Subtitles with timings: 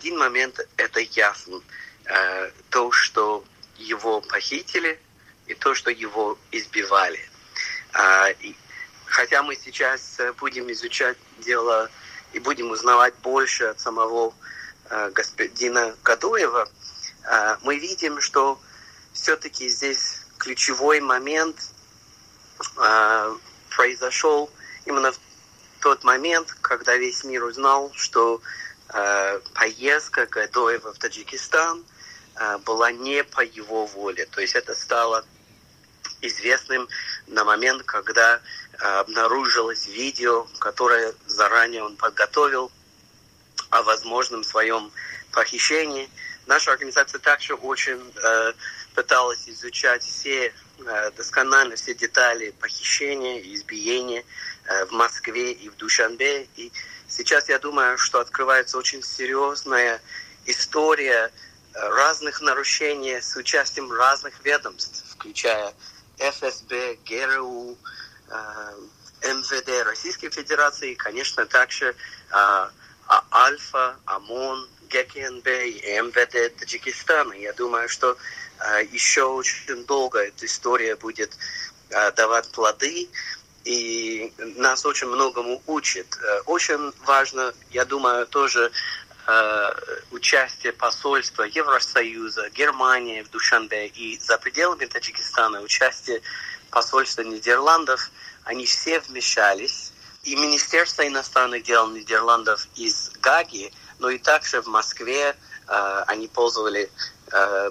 [0.00, 1.60] один момент это ясно.
[2.06, 3.44] Э, то, что
[3.76, 4.98] его похитили,
[5.46, 7.20] и то, что его избивали.
[7.92, 8.32] Э,
[9.04, 11.90] хотя мы сейчас э, будем изучать дело
[12.32, 14.34] и будем узнавать больше от самого
[15.12, 16.68] господина Кадуева,
[17.62, 18.60] мы видим, что
[19.12, 21.56] все-таки здесь ключевой момент
[23.68, 24.50] произошел
[24.84, 25.18] именно в
[25.80, 28.40] тот момент, когда весь мир узнал, что
[29.54, 31.84] поездка Гадоева в Таджикистан
[32.36, 34.26] э, была не по его воле.
[34.26, 35.24] То есть это стало
[36.22, 36.88] известным
[37.26, 38.40] на момент, когда
[38.72, 42.70] э, обнаружилось видео, которое заранее он подготовил
[43.70, 44.90] о возможном своем
[45.32, 46.10] похищении.
[46.46, 48.52] Наша организация также очень э,
[48.94, 50.52] пыталась изучать все э,
[51.16, 54.24] досконально все детали похищения избиения
[54.64, 56.44] э, в Москве и в Душанбе.
[56.56, 56.72] И
[57.08, 60.00] сейчас я думаю, что открывается очень серьезная
[60.46, 61.30] история
[61.74, 65.74] э, разных нарушений с участием разных ведомств, включая
[66.18, 67.78] ФСБ, ГРУ,
[69.22, 71.94] МВД Российской Федерации, и, конечно, также
[72.30, 72.70] а,
[73.32, 77.32] Альфа, ОМОН, ГКНБ и МВД Таджикистана.
[77.34, 78.16] Я думаю, что
[78.92, 81.36] еще очень долго эта история будет
[81.92, 83.08] а, давать плоды,
[83.64, 86.06] и нас очень многому учит.
[86.22, 88.70] А, очень важно, я думаю, тоже
[90.10, 96.20] участие посольства Евросоюза, Германии в Душанбе и за пределами Таджикистана, участие
[96.70, 98.10] посольства Нидерландов,
[98.44, 99.92] они все вмешались.
[100.24, 105.36] И Министерство иностранных дел Нидерландов из Гаги, но и также в Москве
[105.68, 106.90] э, они пользовали
[107.30, 107.70] э,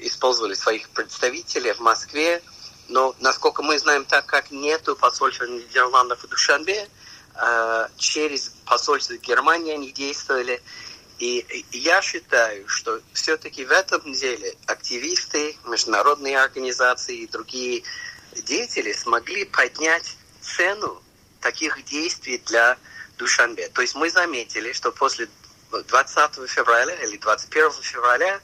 [0.00, 2.42] использовали своих представителей в Москве,
[2.88, 6.88] но, насколько мы знаем, так как нету посольства Нидерландов в Душанбе,
[7.34, 10.62] а, через посольство Германии они действовали.
[11.18, 17.82] И я считаю, что все-таки в этом деле активисты, международные организации и другие
[18.44, 21.02] деятели смогли поднять цену
[21.40, 22.78] таких действий для
[23.18, 23.68] Душанбе.
[23.68, 25.28] То есть мы заметили, что после
[25.70, 28.40] 20 февраля или 21 февраля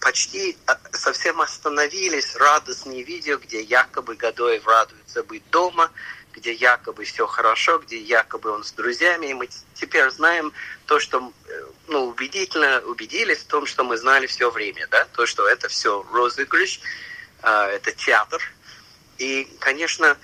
[0.00, 5.90] почти а, совсем остановились радостные видео, где якобы Гадоев радуется быть дома,
[6.32, 9.26] где якобы все хорошо, где якобы он с друзьями.
[9.26, 10.52] И мы теперь знаем
[10.86, 15.26] то, что э, ну, убедительно убедились в том, что мы знали все время, да, то,
[15.26, 16.80] что это все розыгрыш,
[17.42, 18.42] а, это театр.
[19.18, 20.16] И, конечно,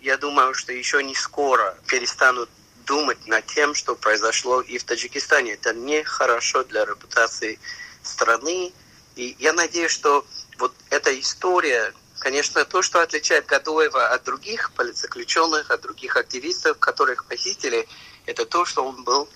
[0.00, 2.48] я думаю, что еще не скоро перестанут
[2.86, 5.54] думать над тем, что произошло и в Таджикистане.
[5.54, 7.58] Это не хорошо для репутации
[8.06, 8.72] страны.
[9.16, 10.24] И я надеюсь, что
[10.58, 17.26] вот эта история, конечно, то, что отличает Гадуева от других политзаключенных, от других активистов, которых
[17.26, 17.88] похитили,
[18.26, 19.28] это то, что он был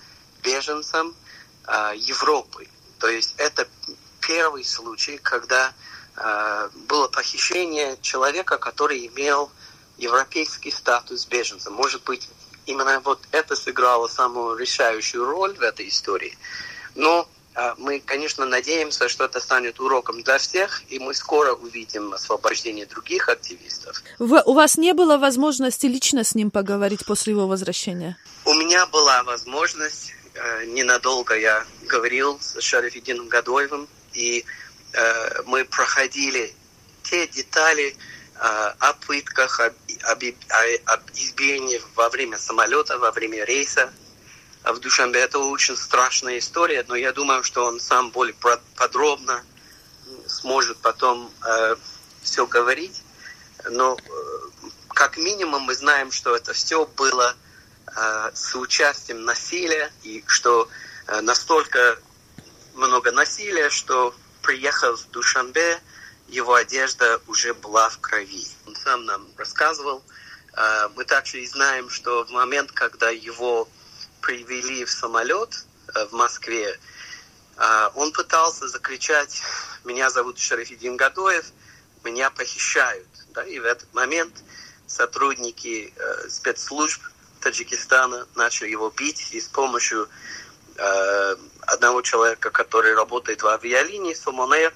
[0.43, 1.15] беженцем
[1.67, 2.67] э, Европы.
[2.99, 3.67] То есть это
[4.19, 5.73] первый случай, когда
[6.15, 9.51] э, было похищение человека, который имел
[9.97, 11.71] европейский статус беженца.
[11.71, 12.29] Может быть,
[12.65, 16.37] именно вот это сыграло самую решающую роль в этой истории.
[16.95, 17.27] Но
[17.77, 23.29] мы, конечно, надеемся, что это станет уроком для всех, и мы скоро увидим освобождение других
[23.29, 24.01] активистов.
[24.19, 28.17] Вы, у вас не было возможности лично с ним поговорить после его возвращения?
[28.45, 30.13] У меня была возможность.
[30.35, 34.45] Э, ненадолго я говорил с Шарифидином Гадоевым, и
[34.93, 36.53] э, мы проходили
[37.03, 40.23] те детали э, о пытках, об, об,
[40.85, 43.91] об избиении во время самолета, во время рейса,
[44.63, 45.19] в Душанбе.
[45.19, 48.35] Это очень страшная история, но я думаю, что он сам более
[48.75, 49.43] подробно
[50.27, 51.75] сможет потом э,
[52.21, 53.01] все говорить.
[53.69, 57.35] Но э, как минимум мы знаем, что это все было
[57.87, 60.69] э, с участием насилия, и что
[61.07, 61.99] э, настолько
[62.75, 65.79] много насилия, что приехав в Душанбе,
[66.27, 68.47] его одежда уже была в крови.
[68.67, 70.03] Он сам нам рассказывал.
[70.53, 73.67] Э, мы также и знаем, что в момент, когда его
[74.21, 75.65] привели в самолет
[75.95, 76.77] э, в Москве,
[77.59, 79.41] а, он пытался закричать
[79.83, 81.45] «Меня зовут Шарафидин Гадоев,
[82.05, 83.05] меня похищают».
[83.33, 84.33] Да, и в этот момент
[84.87, 87.01] сотрудники э, спецслужб
[87.41, 90.07] Таджикистана начали его бить и с помощью
[90.77, 94.73] э, одного человека, который работает в авиалинии, Сомонер,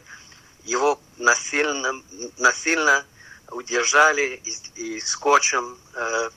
[0.65, 1.93] его насильно,
[2.37, 3.05] насильно
[3.49, 6.29] удержали и, и скотчем, э,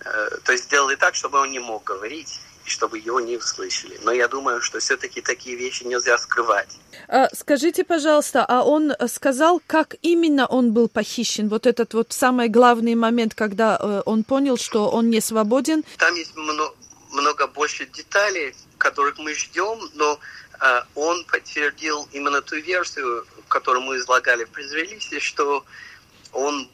[0.00, 3.98] э, то есть сделали так, чтобы он не мог говорить и чтобы его не услышали.
[4.02, 6.68] Но я думаю, что все-таки такие вещи нельзя скрывать.
[7.08, 11.48] А, скажите, пожалуйста, а он сказал, как именно он был похищен?
[11.48, 15.84] Вот этот вот самый главный момент, когда э, он понял, что он не свободен?
[15.98, 16.74] Там есть много,
[17.12, 18.54] много больше деталей.
[18.78, 20.18] которых мы ждем, но
[20.60, 25.64] э, он подтвердил именно ту версию, которую мы излагали в пресс-релизе, что
[26.32, 26.68] он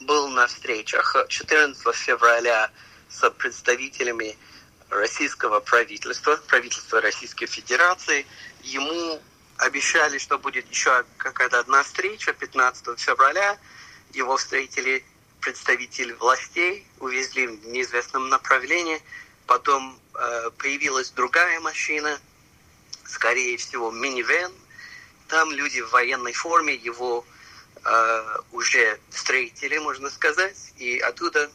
[0.00, 2.70] был на встречах 14 февраля
[3.08, 4.36] с представителями
[4.90, 8.26] российского правительства, правительства Российской Федерации.
[8.62, 9.20] Ему
[9.58, 13.58] обещали, что будет еще какая-то одна встреча 15 февраля.
[14.12, 15.04] Его встретили
[15.40, 19.00] представители властей, увезли в неизвестном направлении.
[19.46, 22.18] Потом э, появилась другая машина,
[23.04, 24.52] скорее всего, минивэн.
[25.28, 27.26] Там люди в военной форме его
[27.84, 31.50] э, уже встретили, можно сказать, и оттуда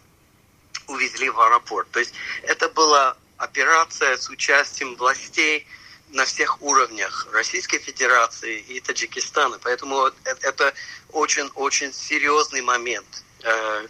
[0.90, 1.90] увезли в аэропорт.
[1.92, 2.14] То есть
[2.44, 5.66] это была операция с участием властей
[6.12, 9.60] на всех уровнях Российской Федерации и Таджикистана.
[9.62, 10.74] Поэтому это
[11.12, 13.24] очень-очень серьезный момент.
[13.44, 13.88] Э,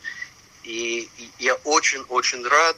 [0.63, 1.09] и
[1.39, 2.77] я очень-очень рад,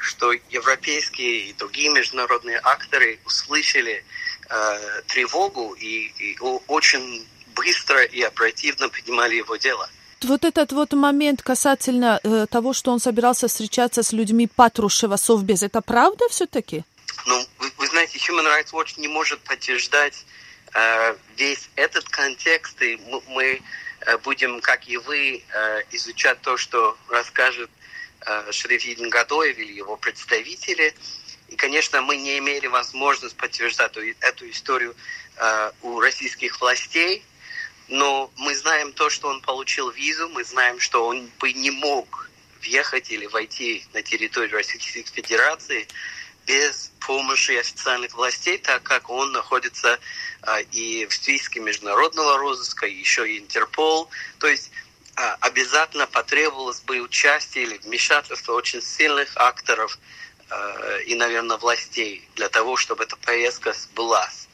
[0.00, 4.04] что европейские и другие международные акторы услышали
[4.50, 6.36] э, тревогу и,
[6.66, 9.88] очень быстро и оперативно поднимали его дело.
[10.24, 15.62] Вот этот вот момент касательно э, того, что он собирался встречаться с людьми Патрушева, Совбез,
[15.62, 16.84] это правда все-таки?
[17.26, 20.24] Ну, вы, вы знаете, Human Rights Watch не может подтверждать
[20.74, 23.62] э, весь этот контекст, и мы, мы
[24.00, 27.70] э, будем, как и вы, э, изучать то, что расскажет
[28.26, 30.94] э, Шериф Гадоев или его представители.
[31.48, 34.94] И, конечно, мы не имели возможности подтверждать эту историю
[35.36, 37.24] э, у российских властей,
[37.88, 42.30] но мы знаем то, что он получил визу, мы знаем, что он бы не мог
[42.62, 45.88] въехать или войти на территорию Российской Федерации
[46.46, 49.98] без помощи официальных властей, так как он находится
[50.42, 54.08] а, и в списке международного розыска, еще и Интерпол.
[54.38, 54.70] То есть
[55.16, 59.98] а, обязательно потребовалось бы участие или вмешательство очень сильных акторов
[60.50, 64.48] а, и, наверное, властей для того, чтобы эта поездка сбылась.